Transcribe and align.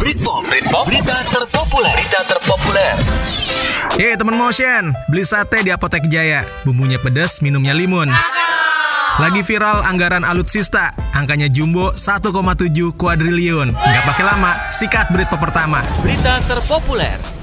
Britpop, 0.00 0.48
Britpop, 0.48 0.88
berita 0.88 1.12
terpopuler, 1.28 1.92
berita 1.92 2.24
terpopuler. 2.24 2.96
Hei 4.00 4.16
teman 4.16 4.32
motion, 4.32 4.96
beli 5.12 5.28
sate 5.28 5.60
di 5.60 5.68
Apotek 5.68 6.08
Jaya. 6.08 6.48
Bumbunya 6.64 6.96
pedas, 6.96 7.44
minumnya 7.44 7.76
limun. 7.76 8.08
Lagi 9.20 9.44
viral 9.44 9.84
anggaran 9.84 10.24
alutsista, 10.24 10.96
angkanya 11.12 11.52
jumbo 11.52 11.92
1,7 11.92 12.32
kuadriliun. 12.96 13.76
Nggak 13.76 14.04
pakai 14.08 14.24
lama, 14.24 14.56
sikat 14.72 15.12
berita 15.12 15.36
pertama. 15.36 15.84
Berita 16.00 16.40
terpopuler. 16.48 17.39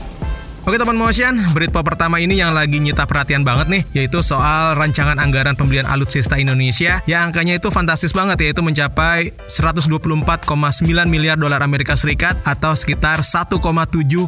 Oke 0.68 0.76
teman 0.76 1.00
motion, 1.00 1.48
berita 1.56 1.80
pertama 1.80 2.20
ini 2.20 2.44
yang 2.44 2.52
lagi 2.52 2.84
nyita 2.84 3.08
perhatian 3.08 3.40
banget 3.40 3.72
nih, 3.72 3.84
yaitu 3.96 4.20
soal 4.20 4.76
rancangan 4.76 5.16
anggaran 5.16 5.56
pembelian 5.56 5.88
alutsista 5.88 6.36
Indonesia 6.36 7.00
yang 7.08 7.32
angkanya 7.32 7.56
itu 7.56 7.72
fantastis 7.72 8.12
banget 8.12 8.44
yaitu 8.44 8.60
mencapai 8.60 9.32
124,9 9.48 10.44
miliar 11.08 11.40
dolar 11.40 11.64
Amerika 11.64 11.96
Serikat 11.96 12.36
atau 12.44 12.76
sekitar 12.76 13.24
1,7 13.24 13.64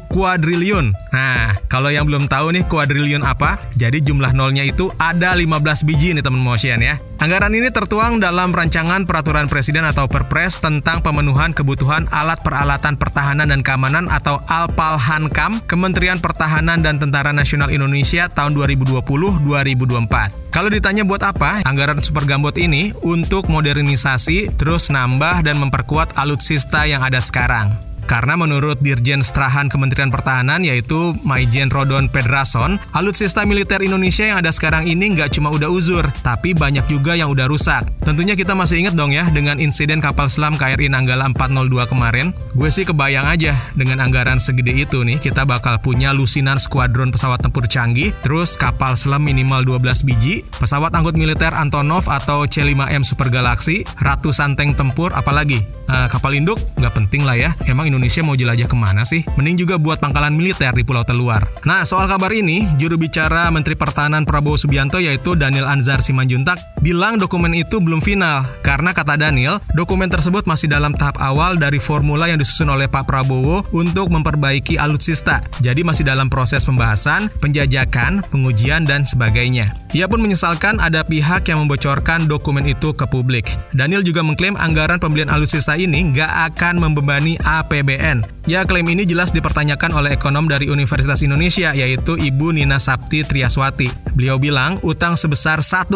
kuadriliun. 0.08 0.96
Nah, 1.12 1.60
kalau 1.68 1.92
yang 1.92 2.08
belum 2.08 2.32
tahu 2.32 2.56
nih 2.56 2.64
kuadriliun 2.72 3.28
apa, 3.28 3.60
jadi 3.76 4.00
jumlah 4.00 4.32
nolnya 4.32 4.64
itu 4.64 4.88
ada 4.96 5.36
15 5.36 5.84
biji 5.84 6.16
nih 6.16 6.24
teman 6.24 6.40
motion 6.40 6.80
ya. 6.80 6.96
Anggaran 7.20 7.52
ini 7.52 7.68
tertuang 7.68 8.24
dalam 8.24 8.56
rancangan 8.56 9.04
peraturan 9.04 9.52
presiden 9.52 9.84
atau 9.84 10.08
perpres 10.08 10.56
tentang 10.56 11.04
pemenuhan 11.04 11.52
kebutuhan 11.52 12.08
alat 12.16 12.40
peralatan 12.40 12.96
pertahanan 12.96 13.52
dan 13.52 13.60
keamanan 13.60 14.08
atau 14.08 14.40
Alpalhankam 14.48 15.60
Kementerian 15.68 16.24
Pertahanan 16.24 16.80
dan 16.80 16.96
Tentara 16.96 17.36
Nasional 17.36 17.76
Indonesia 17.76 18.32
tahun 18.32 18.56
2020-2024. 18.56 20.48
Kalau 20.48 20.72
ditanya 20.72 21.04
buat 21.04 21.20
apa, 21.28 21.60
anggaran 21.68 22.00
super 22.00 22.24
gambot 22.24 22.56
ini 22.56 22.96
untuk 23.04 23.52
modernisasi, 23.52 24.56
terus 24.56 24.88
nambah 24.88 25.44
dan 25.44 25.60
memperkuat 25.60 26.16
alutsista 26.16 26.88
yang 26.88 27.04
ada 27.04 27.20
sekarang. 27.20 27.76
Karena 28.10 28.34
menurut 28.34 28.82
Dirjen 28.82 29.22
Strahan 29.22 29.70
Kementerian 29.70 30.10
Pertahanan 30.10 30.66
yaitu 30.66 31.14
Maijen 31.22 31.70
Rodon 31.70 32.10
Pedrason, 32.10 32.82
alutsista 32.98 33.46
militer 33.46 33.86
Indonesia 33.86 34.26
yang 34.26 34.42
ada 34.42 34.50
sekarang 34.50 34.90
ini 34.90 35.14
nggak 35.14 35.38
cuma 35.38 35.54
udah 35.54 35.70
uzur, 35.70 36.10
tapi 36.26 36.58
banyak 36.58 36.90
juga 36.90 37.14
yang 37.14 37.30
udah 37.30 37.46
rusak. 37.46 37.86
Tentunya 38.02 38.34
kita 38.34 38.58
masih 38.58 38.82
inget 38.82 38.98
dong 38.98 39.14
ya 39.14 39.30
dengan 39.30 39.62
insiden 39.62 40.02
kapal 40.02 40.26
selam 40.26 40.58
KRI 40.58 40.90
Nanggala 40.90 41.30
402 41.38 41.86
kemarin. 41.86 42.34
Gue 42.58 42.74
sih 42.74 42.82
kebayang 42.82 43.30
aja 43.30 43.54
dengan 43.78 44.02
anggaran 44.02 44.42
segede 44.42 44.74
itu 44.74 45.06
nih, 45.06 45.22
kita 45.22 45.46
bakal 45.46 45.78
punya 45.78 46.10
lusinan 46.10 46.58
skuadron 46.58 47.14
pesawat 47.14 47.46
tempur 47.46 47.70
canggih, 47.70 48.10
terus 48.26 48.58
kapal 48.58 48.98
selam 48.98 49.22
minimal 49.22 49.62
12 49.62 50.02
biji, 50.02 50.42
pesawat 50.58 50.98
angkut 50.98 51.14
militer 51.14 51.54
Antonov 51.54 52.10
atau 52.10 52.50
C5M 52.50 53.06
Super 53.06 53.30
Galaxy, 53.30 53.86
ratusan 54.02 54.58
tank 54.58 54.74
tempur, 54.82 55.14
apalagi 55.14 55.62
uh, 55.86 56.10
kapal 56.10 56.34
induk 56.34 56.58
nggak 56.82 56.98
penting 56.98 57.22
lah 57.22 57.38
ya. 57.38 57.54
Emang 57.70 57.86
Indonesia 57.86 57.99
mau 58.24 58.38
jelajah 58.38 58.68
ke 58.70 58.78
mana 58.78 59.04
sih? 59.04 59.26
Mending 59.36 59.66
juga 59.68 59.76
buat 59.76 60.00
pangkalan 60.00 60.32
militer 60.32 60.72
di 60.72 60.84
pulau 60.86 61.04
terluar. 61.04 61.44
Nah, 61.66 61.84
soal 61.84 62.08
kabar 62.08 62.32
ini, 62.32 62.68
juru 62.80 62.96
bicara 62.96 63.50
Menteri 63.50 63.76
Pertahanan 63.76 64.24
Prabowo 64.24 64.56
Subianto 64.56 65.02
yaitu 65.02 65.36
Daniel 65.36 65.68
Anzar 65.68 66.00
Simanjuntak 66.00 66.60
bilang 66.80 67.20
dokumen 67.20 67.52
itu 67.52 67.82
belum 67.82 68.00
final. 68.00 68.46
Karena 68.62 68.94
kata 68.94 69.18
Daniel, 69.20 69.60
dokumen 69.76 70.08
tersebut 70.08 70.46
masih 70.46 70.70
dalam 70.70 70.94
tahap 70.96 71.20
awal 71.20 71.58
dari 71.58 71.82
formula 71.82 72.30
yang 72.30 72.38
disusun 72.38 72.70
oleh 72.70 72.86
Pak 72.86 73.10
Prabowo 73.10 73.66
untuk 73.74 74.14
memperbaiki 74.14 74.78
alutsista. 74.78 75.42
Jadi 75.60 75.82
masih 75.82 76.06
dalam 76.06 76.30
proses 76.30 76.64
pembahasan, 76.64 77.28
penjajakan, 77.42 78.22
pengujian, 78.30 78.86
dan 78.86 79.04
sebagainya. 79.04 79.74
Ia 79.98 80.06
pun 80.06 80.22
menyesalkan 80.22 80.78
ada 80.78 81.02
pihak 81.02 81.50
yang 81.50 81.66
membocorkan 81.66 82.30
dokumen 82.30 82.70
itu 82.70 82.94
ke 82.94 83.10
publik. 83.10 83.50
Daniel 83.74 84.06
juga 84.06 84.22
mengklaim 84.22 84.54
anggaran 84.54 85.02
pembelian 85.02 85.34
alutsista 85.34 85.74
ini 85.74 86.14
nggak 86.14 86.54
akan 86.54 86.78
membebani 86.78 87.42
APB 87.42 87.89
APBN. 87.90 88.22
Ya, 88.46 88.62
klaim 88.70 88.86
ini 88.86 89.02
jelas 89.02 89.34
dipertanyakan 89.34 89.98
oleh 89.98 90.14
ekonom 90.14 90.46
dari 90.46 90.70
Universitas 90.70 91.26
Indonesia, 91.26 91.74
yaitu 91.74 92.14
Ibu 92.14 92.54
Nina 92.54 92.78
Sapti 92.78 93.26
Triaswati. 93.26 94.09
Beliau 94.20 94.36
bilang, 94.36 94.76
utang 94.84 95.16
sebesar 95.16 95.64
1,7 95.64 95.96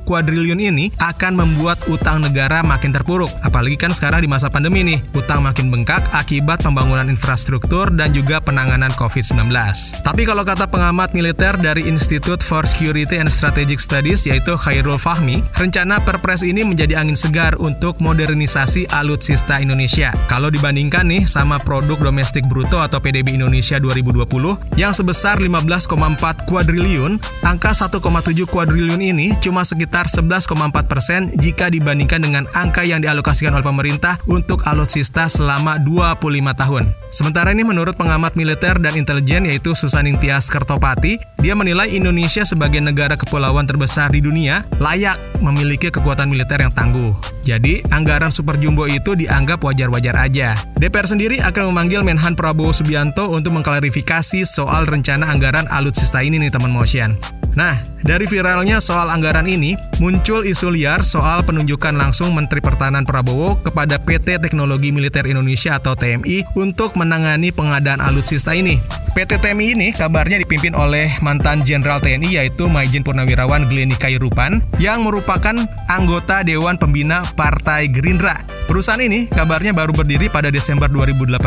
kuadriliun 0.00 0.72
ini 0.72 0.88
akan 0.96 1.44
membuat 1.44 1.76
utang 1.92 2.24
negara 2.24 2.64
makin 2.64 2.88
terpuruk. 2.88 3.28
Apalagi 3.44 3.76
kan 3.76 3.92
sekarang 3.92 4.24
di 4.24 4.32
masa 4.32 4.48
pandemi 4.48 4.80
nih, 4.80 5.04
utang 5.12 5.44
makin 5.44 5.68
bengkak 5.68 6.00
akibat 6.16 6.64
pembangunan 6.64 7.04
infrastruktur 7.12 7.92
dan 7.92 8.16
juga 8.16 8.40
penanganan 8.40 8.88
COVID-19. 8.96 9.52
Tapi 10.00 10.22
kalau 10.24 10.40
kata 10.40 10.72
pengamat 10.72 11.12
militer 11.12 11.52
dari 11.60 11.84
Institute 11.84 12.40
for 12.40 12.64
Security 12.64 13.20
and 13.20 13.28
Strategic 13.28 13.76
Studies, 13.76 14.24
yaitu 14.24 14.56
Khairul 14.56 14.96
Fahmi, 14.96 15.44
rencana 15.60 16.00
perpres 16.00 16.40
ini 16.40 16.64
menjadi 16.64 16.96
angin 16.96 17.12
segar 17.12 17.60
untuk 17.60 18.00
modernisasi 18.00 18.88
alutsista 18.88 19.60
Indonesia. 19.60 20.16
Kalau 20.32 20.48
dibandingkan 20.48 21.04
nih 21.04 21.28
sama 21.28 21.60
produk 21.60 22.08
domestik 22.08 22.48
bruto 22.48 22.80
atau 22.80 23.04
PDB 23.04 23.36
Indonesia 23.36 23.76
2020 23.76 24.80
yang 24.80 24.96
sebesar 24.96 25.36
15,4 25.36 26.48
kuadriliun, 26.48 27.20
angka 27.50 27.74
1,7 27.74 27.98
kuadriliun 28.46 29.02
ini 29.02 29.34
cuma 29.42 29.66
sekitar 29.66 30.06
11,4 30.06 30.54
persen 30.86 31.34
jika 31.34 31.66
dibandingkan 31.66 32.22
dengan 32.22 32.46
angka 32.54 32.86
yang 32.86 33.02
dialokasikan 33.02 33.50
oleh 33.50 33.66
pemerintah 33.66 34.22
untuk 34.30 34.62
alutsista 34.70 35.26
selama 35.26 35.82
25 35.82 36.30
tahun. 36.54 36.94
Sementara 37.10 37.50
ini 37.50 37.66
menurut 37.66 37.98
pengamat 37.98 38.38
militer 38.38 38.78
dan 38.78 38.94
intelijen 38.94 39.50
yaitu 39.50 39.74
Susaning 39.74 40.22
Tias 40.22 40.46
Kertopati, 40.46 41.18
dia 41.40 41.56
menilai 41.56 41.88
Indonesia 41.88 42.44
sebagai 42.44 42.84
negara 42.84 43.16
kepulauan 43.16 43.64
terbesar 43.64 44.12
di 44.12 44.20
dunia 44.20 44.60
layak 44.76 45.16
memiliki 45.40 45.88
kekuatan 45.88 46.28
militer 46.28 46.60
yang 46.60 46.72
tangguh. 46.72 47.16
Jadi, 47.40 47.80
anggaran 47.88 48.28
super 48.28 48.60
jumbo 48.60 48.84
itu 48.84 49.16
dianggap 49.16 49.64
wajar-wajar 49.64 50.12
aja. 50.20 50.52
DPR 50.76 51.08
sendiri 51.08 51.40
akan 51.40 51.72
memanggil 51.72 52.04
Menhan 52.04 52.36
Prabowo 52.36 52.76
Subianto 52.76 53.32
untuk 53.32 53.56
mengklarifikasi 53.56 54.44
soal 54.44 54.84
rencana 54.84 55.32
anggaran 55.32 55.64
alutsista 55.72 56.20
ini 56.20 56.36
nih 56.36 56.52
teman 56.52 56.76
motion. 56.76 57.16
Nah, 57.58 57.82
dari 58.06 58.30
viralnya 58.30 58.78
soal 58.78 59.10
anggaran 59.10 59.46
ini, 59.50 59.74
muncul 59.98 60.46
isu 60.46 60.70
liar 60.70 61.02
soal 61.02 61.42
penunjukan 61.42 61.92
langsung 61.92 62.30
Menteri 62.30 62.62
Pertahanan 62.62 63.02
Prabowo 63.02 63.58
kepada 63.58 63.98
PT 63.98 64.38
Teknologi 64.38 64.94
Militer 64.94 65.26
Indonesia 65.26 65.76
atau 65.78 65.98
TMI 65.98 66.46
untuk 66.54 66.94
menangani 66.94 67.50
pengadaan 67.50 67.98
alutsista 67.98 68.54
ini. 68.54 68.78
PT 69.10 69.42
TMI 69.42 69.66
ini 69.74 69.88
kabarnya 69.90 70.38
dipimpin 70.38 70.78
oleh 70.78 71.10
mantan 71.18 71.66
Jenderal 71.66 71.98
TNI 71.98 72.38
yaitu 72.38 72.70
Maijen 72.70 73.02
Purnawirawan 73.02 73.66
Glenny 73.66 73.98
Kairupan 73.98 74.62
yang 74.78 75.02
merupakan 75.02 75.58
anggota 75.90 76.46
Dewan 76.46 76.78
Pembina 76.78 77.26
Partai 77.34 77.90
Gerindra. 77.90 78.59
Perusahaan 78.70 79.02
ini 79.02 79.26
kabarnya 79.26 79.74
baru 79.74 79.90
berdiri 79.90 80.30
pada 80.30 80.46
Desember 80.46 80.86
2018 80.86 81.42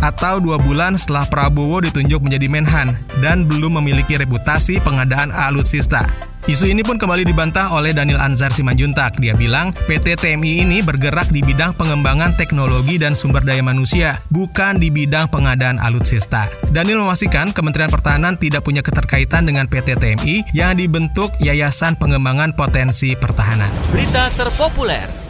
atau 0.00 0.40
dua 0.40 0.56
bulan 0.56 0.96
setelah 0.96 1.28
Prabowo 1.28 1.84
ditunjuk 1.84 2.24
menjadi 2.24 2.48
Menhan 2.48 2.96
dan 3.20 3.44
belum 3.44 3.76
memiliki 3.84 4.16
reputasi 4.16 4.80
pengadaan 4.80 5.28
alutsista. 5.28 6.08
Isu 6.48 6.64
ini 6.64 6.80
pun 6.80 6.96
kembali 6.96 7.28
dibantah 7.28 7.68
oleh 7.68 7.92
Daniel 7.92 8.16
Anzar 8.16 8.48
Simanjuntak. 8.48 9.20
Dia 9.20 9.36
bilang 9.36 9.76
PT 9.84 10.16
TMI 10.16 10.64
ini 10.64 10.80
bergerak 10.80 11.28
di 11.28 11.44
bidang 11.44 11.76
pengembangan 11.76 12.32
teknologi 12.32 12.96
dan 12.96 13.12
sumber 13.12 13.44
daya 13.44 13.60
manusia, 13.60 14.24
bukan 14.32 14.80
di 14.80 14.88
bidang 14.88 15.28
pengadaan 15.28 15.76
alutsista. 15.76 16.48
Daniel 16.72 17.04
memastikan 17.04 17.52
Kementerian 17.52 17.92
Pertahanan 17.92 18.40
tidak 18.40 18.64
punya 18.64 18.80
keterkaitan 18.80 19.44
dengan 19.44 19.68
PT 19.68 20.00
TMI 20.00 20.48
yang 20.56 20.80
dibentuk 20.80 21.28
Yayasan 21.44 22.00
Pengembangan 22.00 22.56
Potensi 22.56 23.12
Pertahanan. 23.12 23.68
Berita 23.92 24.32
terpopuler 24.32 25.23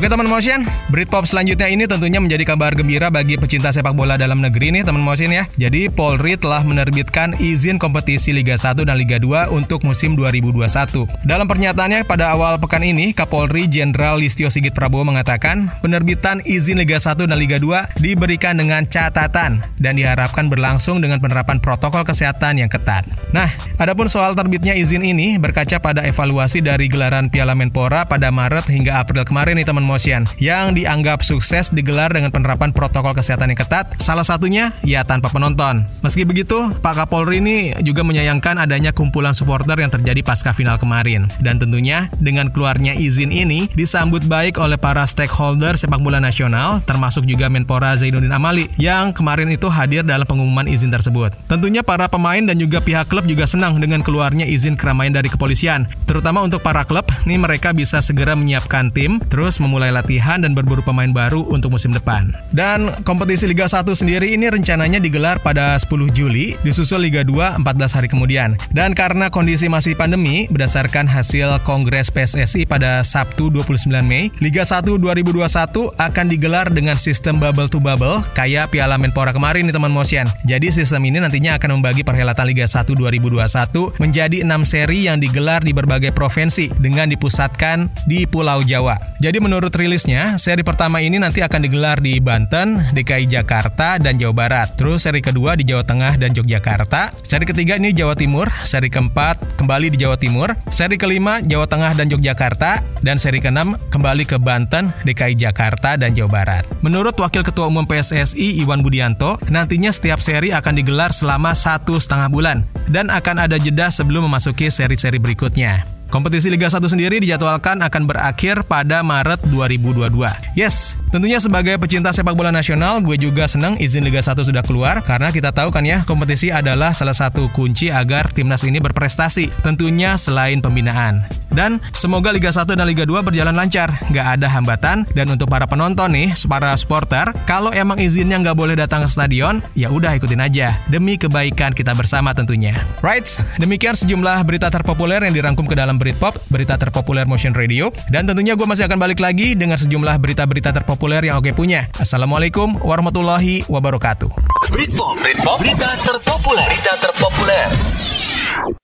Oke 0.00 0.08
teman 0.08 0.32
motion, 0.32 0.64
Britpop 0.88 1.28
selanjutnya 1.28 1.68
ini 1.68 1.84
tentunya 1.84 2.24
menjadi 2.24 2.48
kabar 2.48 2.72
gembira 2.72 3.12
bagi 3.12 3.36
pecinta 3.36 3.68
sepak 3.68 3.92
bola 3.92 4.16
dalam 4.16 4.40
negeri 4.40 4.72
nih 4.72 4.80
teman 4.80 5.04
motion 5.04 5.28
ya. 5.28 5.44
Jadi 5.60 5.92
Polri 5.92 6.40
telah 6.40 6.64
menerbitkan 6.64 7.36
izin 7.36 7.76
kompetisi 7.76 8.32
Liga 8.32 8.56
1 8.56 8.80
dan 8.88 8.96
Liga 8.96 9.20
2 9.20 9.52
untuk 9.52 9.84
musim 9.84 10.16
2021. 10.16 11.04
Dalam 11.28 11.44
pernyataannya 11.44 12.08
pada 12.08 12.32
awal 12.32 12.56
pekan 12.56 12.80
ini, 12.80 13.12
Kapolri 13.12 13.68
Jenderal 13.68 14.16
Listio 14.16 14.48
Sigit 14.48 14.72
Prabowo 14.72 15.04
mengatakan 15.04 15.68
penerbitan 15.84 16.40
izin 16.48 16.80
Liga 16.80 16.96
1 16.96 17.28
dan 17.28 17.36
Liga 17.36 17.60
2 17.60 18.00
diberikan 18.00 18.56
dengan 18.56 18.88
catatan 18.88 19.60
dan 19.76 19.92
diharapkan 20.00 20.48
berlangsung 20.48 21.04
dengan 21.04 21.20
penerapan 21.20 21.60
protokol 21.60 22.08
kesehatan 22.08 22.56
yang 22.56 22.72
ketat. 22.72 23.04
Nah, 23.36 23.52
adapun 23.76 24.08
soal 24.08 24.32
terbitnya 24.32 24.72
izin 24.72 25.04
ini 25.04 25.36
berkaca 25.36 25.76
pada 25.76 26.08
evaluasi 26.08 26.64
dari 26.64 26.88
gelaran 26.88 27.28
Piala 27.28 27.52
Menpora 27.52 28.08
pada 28.08 28.32
Maret 28.32 28.64
hingga 28.72 28.96
April 28.96 29.28
kemarin 29.28 29.60
nih 29.60 29.68
teman 29.68 29.89
Motion 29.90 30.22
yang 30.38 30.78
dianggap 30.78 31.26
sukses 31.26 31.74
digelar 31.74 32.14
dengan 32.14 32.30
penerapan 32.30 32.70
protokol 32.70 33.10
kesehatan 33.10 33.50
yang 33.50 33.58
ketat, 33.58 33.98
salah 33.98 34.22
satunya 34.22 34.70
ya 34.86 35.02
tanpa 35.02 35.26
penonton. 35.34 35.82
Meski 36.06 36.22
begitu, 36.22 36.70
Pak 36.78 37.02
Kapolri 37.02 37.42
ini 37.42 37.74
juga 37.82 38.06
menyayangkan 38.06 38.62
adanya 38.62 38.94
kumpulan 38.94 39.34
supporter 39.34 39.74
yang 39.74 39.90
terjadi 39.90 40.22
pasca 40.22 40.54
final 40.54 40.78
kemarin. 40.78 41.26
Dan 41.42 41.58
tentunya 41.58 42.06
dengan 42.22 42.52
keluarnya 42.52 42.94
izin 42.94 43.34
ini 43.34 43.66
disambut 43.74 44.22
baik 44.28 44.60
oleh 44.62 44.76
para 44.76 45.02
stakeholder 45.08 45.74
sepak 45.74 45.98
bola 45.98 46.20
nasional, 46.20 46.78
termasuk 46.84 47.26
juga 47.26 47.50
Menpora 47.50 47.96
Zainuddin 47.96 48.30
Amali 48.30 48.70
yang 48.76 49.10
kemarin 49.16 49.50
itu 49.50 49.66
hadir 49.72 50.04
dalam 50.04 50.28
pengumuman 50.28 50.68
izin 50.68 50.92
tersebut. 50.92 51.32
Tentunya 51.48 51.80
para 51.80 52.06
pemain 52.06 52.44
dan 52.44 52.60
juga 52.60 52.84
pihak 52.84 53.08
klub 53.08 53.24
juga 53.24 53.48
senang 53.48 53.80
dengan 53.80 54.04
keluarnya 54.04 54.44
izin 54.44 54.76
keramaian 54.76 55.16
dari 55.16 55.32
kepolisian. 55.32 55.88
Terutama 56.04 56.44
untuk 56.44 56.60
para 56.60 56.84
klub, 56.84 57.08
nih 57.24 57.40
mereka 57.40 57.72
bisa 57.72 58.04
segera 58.04 58.36
menyiapkan 58.36 58.92
tim, 58.92 59.16
terus 59.32 59.56
memulai 59.56 59.79
latihan 59.88 60.44
dan 60.44 60.52
berburu 60.52 60.84
pemain 60.84 61.08
baru 61.08 61.48
untuk 61.48 61.72
musim 61.72 61.96
depan. 61.96 62.28
Dan 62.52 62.92
kompetisi 63.08 63.48
Liga 63.48 63.64
1 63.64 63.88
sendiri 63.96 64.36
ini 64.36 64.52
rencananya 64.52 65.00
digelar 65.00 65.40
pada 65.40 65.80
10 65.80 66.12
Juli, 66.12 66.60
disusul 66.60 67.08
Liga 67.08 67.24
2 67.24 67.64
14 67.64 67.96
hari 67.96 68.12
kemudian. 68.12 68.60
Dan 68.76 68.92
karena 68.92 69.32
kondisi 69.32 69.72
masih 69.72 69.96
pandemi, 69.96 70.44
berdasarkan 70.52 71.08
hasil 71.08 71.64
Kongres 71.64 72.12
PSSI 72.12 72.68
pada 72.68 73.00
Sabtu 73.00 73.48
29 73.48 73.88
Mei, 74.04 74.28
Liga 74.44 74.68
1 74.68 75.00
2021 75.00 75.96
akan 75.96 76.26
digelar 76.28 76.68
dengan 76.68 77.00
sistem 77.00 77.38
bubble 77.38 77.70
to 77.70 77.78
bubble 77.78 78.20
kayak 78.34 78.74
Piala 78.74 78.98
Menpora 78.98 79.30
kemarin 79.30 79.70
nih 79.70 79.74
teman 79.74 79.94
motion. 79.94 80.26
Jadi 80.44 80.74
sistem 80.74 81.06
ini 81.06 81.22
nantinya 81.22 81.56
akan 81.56 81.78
membagi 81.78 82.02
perhelatan 82.02 82.50
Liga 82.50 82.66
1 82.66 82.90
2021 82.90 84.02
menjadi 84.02 84.42
6 84.42 84.50
seri 84.66 85.06
yang 85.06 85.22
digelar 85.22 85.62
di 85.62 85.70
berbagai 85.70 86.10
provinsi 86.10 86.74
dengan 86.82 87.06
dipusatkan 87.06 87.86
di 88.10 88.26
Pulau 88.26 88.66
Jawa. 88.66 88.98
Jadi 89.22 89.38
menurut 89.38 89.69
rilisnya, 89.74 90.38
seri 90.40 90.62
pertama 90.62 90.98
ini 91.04 91.20
nanti 91.20 91.44
akan 91.44 91.60
digelar 91.66 91.98
di 92.00 92.18
Banten, 92.18 92.90
DKI 92.96 93.30
Jakarta, 93.30 94.00
dan 94.00 94.16
Jawa 94.16 94.34
Barat. 94.34 94.74
Terus 94.74 95.04
seri 95.06 95.22
kedua 95.22 95.54
di 95.54 95.68
Jawa 95.68 95.86
Tengah 95.86 96.16
dan 96.16 96.34
Yogyakarta. 96.34 97.14
Seri 97.22 97.44
ketiga 97.44 97.76
ini 97.76 97.92
Jawa 97.92 98.16
Timur, 98.16 98.48
seri 98.64 98.88
keempat 98.88 99.60
kembali 99.60 99.92
di 99.92 99.98
Jawa 100.00 100.16
Timur, 100.16 100.56
seri 100.72 100.96
kelima 100.96 101.38
Jawa 101.44 101.68
Tengah 101.68 101.92
dan 101.94 102.08
Yogyakarta, 102.08 102.82
dan 103.04 103.20
seri 103.20 103.38
keenam 103.38 103.76
kembali 103.92 104.24
ke 104.24 104.40
Banten, 104.40 104.90
DKI 105.04 105.36
Jakarta, 105.36 106.00
dan 106.00 106.16
Jawa 106.16 106.30
Barat. 106.30 106.64
Menurut 106.80 107.14
Wakil 107.20 107.44
Ketua 107.44 107.68
Umum 107.68 107.84
PSSI 107.84 108.62
Iwan 108.64 108.80
Budianto, 108.80 109.36
nantinya 109.52 109.92
setiap 109.92 110.24
seri 110.24 110.50
akan 110.56 110.80
digelar 110.80 111.12
selama 111.12 111.52
satu 111.52 112.00
setengah 112.00 112.32
bulan 112.32 112.64
dan 112.88 113.12
akan 113.12 113.44
ada 113.44 113.60
jeda 113.60 113.92
sebelum 113.92 114.26
memasuki 114.26 114.72
seri-seri 114.72 115.20
berikutnya. 115.20 115.99
Kompetisi 116.10 116.50
Liga 116.50 116.66
1 116.66 116.82
sendiri 116.90 117.22
dijadwalkan 117.22 117.78
akan 117.86 118.02
berakhir 118.02 118.66
pada 118.66 119.00
Maret 119.06 119.46
2022. 119.46 120.58
Yes, 120.58 120.98
tentunya 121.10 121.42
sebagai 121.42 121.76
pecinta 121.76 122.14
sepak 122.14 122.32
bola 122.32 122.54
nasional, 122.54 123.02
gue 123.02 123.18
juga 123.18 123.50
senang 123.50 123.76
izin 123.76 124.06
Liga 124.06 124.22
1 124.22 124.38
sudah 124.46 124.62
keluar 124.62 125.02
karena 125.02 125.34
kita 125.34 125.50
tahu 125.50 125.74
kan 125.74 125.82
ya, 125.82 126.06
kompetisi 126.06 126.54
adalah 126.54 126.94
salah 126.94 127.14
satu 127.14 127.50
kunci 127.50 127.90
agar 127.90 128.30
timnas 128.30 128.62
ini 128.62 128.78
berprestasi, 128.78 129.50
tentunya 129.60 130.14
selain 130.14 130.62
pembinaan. 130.62 131.20
Dan 131.50 131.82
semoga 131.90 132.30
Liga 132.30 132.54
1 132.54 132.78
dan 132.78 132.86
Liga 132.86 133.02
2 133.02 133.26
berjalan 133.26 133.50
lancar, 133.50 133.90
nggak 134.06 134.26
ada 134.38 134.46
hambatan. 134.46 135.02
Dan 135.10 135.34
untuk 135.34 135.50
para 135.50 135.66
penonton 135.66 136.14
nih, 136.14 136.30
para 136.46 136.70
supporter, 136.78 137.34
kalau 137.42 137.74
emang 137.74 137.98
izinnya 137.98 138.38
nggak 138.38 138.54
boleh 138.54 138.78
datang 138.78 139.02
ke 139.02 139.10
stadion, 139.10 139.58
ya 139.74 139.90
udah 139.90 140.14
ikutin 140.14 140.38
aja. 140.38 140.78
Demi 140.86 141.18
kebaikan 141.18 141.74
kita 141.74 141.90
bersama 141.98 142.30
tentunya. 142.30 142.78
Right, 143.02 143.26
demikian 143.58 143.98
sejumlah 143.98 144.46
berita 144.46 144.70
terpopuler 144.70 145.26
yang 145.26 145.34
dirangkum 145.34 145.66
ke 145.66 145.74
dalam 145.74 145.98
Britpop, 145.98 146.38
berita 146.54 146.78
terpopuler 146.78 147.26
Motion 147.26 147.50
Radio. 147.50 147.90
Dan 148.14 148.30
tentunya 148.30 148.54
gue 148.54 148.66
masih 148.70 148.86
akan 148.86 149.02
balik 149.02 149.18
lagi 149.18 149.58
dengan 149.58 149.74
sejumlah 149.74 150.22
berita-berita 150.22 150.70
terpopuler 150.70 150.99
yang 151.00 151.40
oke 151.40 151.56
punya. 151.56 151.88
Assalamualaikum 151.96 152.76
warahmatullahi 152.84 153.64
wabarakatuh. 153.64 154.28
Britpop, 154.70 155.16
Britpop, 155.18 155.56
berita 155.58 155.88
terpopuler, 156.04 156.68
berita 156.68 156.92
terpopuler. 157.00 158.79